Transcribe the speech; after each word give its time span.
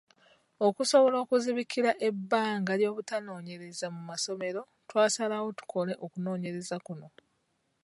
Okusobola 0.67 1.15
okuzibikira 1.23 1.91
ebbanga 2.07 2.71
ly'obutanoonyereza 2.79 3.85
mu 3.95 4.01
masomero, 4.09 4.61
twasalawo 4.89 5.47
tukole 5.59 5.93
okunoonyereza 6.05 6.75
kuno. 6.85 7.07